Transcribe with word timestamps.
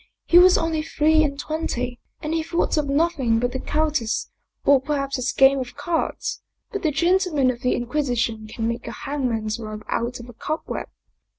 He 0.25 0.39
was 0.39 0.57
only 0.57 0.81
three 0.81 1.23
and 1.23 1.39
twenty, 1.39 1.99
and 2.21 2.33
he 2.33 2.41
thought 2.41 2.75
of 2.75 2.89
nothing 2.89 3.37
but 3.39 3.51
the 3.51 3.59
countess 3.59 4.31
or 4.65 4.81
perhaps 4.81 5.17
his 5.17 5.31
game 5.31 5.59
of 5.59 5.75
cards. 5.75 6.41
But 6.71 6.81
the 6.81 6.89
gentlemen 6.89 7.51
of 7.51 7.61
the 7.61 7.75
Inquisition 7.75 8.47
can 8.47 8.67
make 8.67 8.87
a 8.87 8.91
hang 9.05 9.29
man's 9.29 9.59
rope 9.59 9.83
out 9.87 10.19
of 10.19 10.27
a 10.27 10.33
cobweb." 10.33 10.87